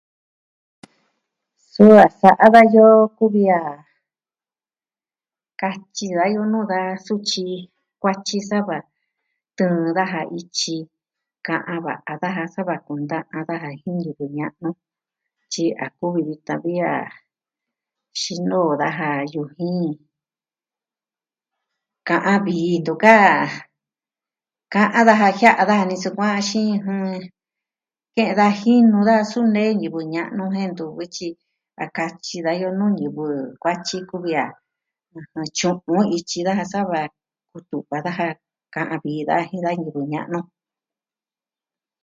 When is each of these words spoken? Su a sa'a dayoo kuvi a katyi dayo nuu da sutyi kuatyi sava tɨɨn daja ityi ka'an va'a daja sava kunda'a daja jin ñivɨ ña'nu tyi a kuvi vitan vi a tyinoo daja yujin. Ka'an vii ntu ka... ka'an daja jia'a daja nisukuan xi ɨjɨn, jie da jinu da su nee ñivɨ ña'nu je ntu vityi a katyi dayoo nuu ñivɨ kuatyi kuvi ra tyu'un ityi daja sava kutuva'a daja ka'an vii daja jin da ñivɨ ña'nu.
Su 1.71 1.83
a 2.05 2.07
sa'a 2.19 2.47
dayoo 2.55 3.01
kuvi 3.17 3.43
a 3.61 3.61
katyi 5.61 6.07
dayo 6.19 6.41
nuu 6.51 6.67
da 6.71 6.81
sutyi 7.05 7.45
kuatyi 8.01 8.37
sava 8.49 8.77
tɨɨn 9.57 9.83
daja 9.97 10.19
ityi 10.39 10.77
ka'an 11.47 11.79
va'a 11.87 12.13
daja 12.21 12.43
sava 12.55 12.75
kunda'a 12.85 13.37
daja 13.49 13.69
jin 13.81 13.97
ñivɨ 14.03 14.25
ña'nu 14.37 14.69
tyi 15.51 15.65
a 15.83 15.85
kuvi 15.97 16.21
vitan 16.27 16.59
vi 16.65 16.73
a 16.93 16.93
tyinoo 18.19 18.71
daja 18.81 19.07
yujin. 19.33 19.87
Ka'an 22.07 22.39
vii 22.47 22.75
ntu 22.81 22.93
ka... 23.03 23.13
ka'an 24.73 25.05
daja 25.09 25.27
jia'a 25.37 25.63
daja 25.69 25.85
nisukuan 25.89 26.41
xi 26.49 26.61
ɨjɨn, 26.75 27.11
jie 28.13 28.25
da 28.39 28.45
jinu 28.59 28.97
da 29.09 29.15
su 29.31 29.39
nee 29.53 29.77
ñivɨ 29.81 29.99
ña'nu 30.13 30.43
je 30.55 30.61
ntu 30.71 30.83
vityi 30.97 31.29
a 31.83 31.85
katyi 31.95 32.37
dayoo 32.45 32.73
nuu 32.79 32.95
ñivɨ 32.99 33.25
kuatyi 33.61 33.97
kuvi 34.09 34.31
ra 34.39 34.47
tyu'un 35.57 36.03
ityi 36.17 36.39
daja 36.47 36.65
sava 36.73 37.01
kutuva'a 37.51 38.03
daja 38.07 38.27
ka'an 38.75 38.99
vii 39.03 39.25
daja 39.27 39.43
jin 39.49 39.63
da 39.65 39.71
ñivɨ 39.83 40.01
ña'nu. 40.13 40.39